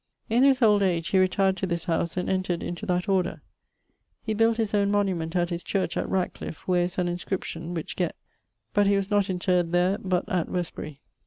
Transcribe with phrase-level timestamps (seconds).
[0.31, 3.43] In his old age he retired to this house and entred into that order.
[4.23, 7.97] He built his owne monument at his church at Ratcliff where is an inscription, which
[7.97, 8.11] gett[BR]; ☞
[8.73, 11.01] but he was not interred there but at Westbury.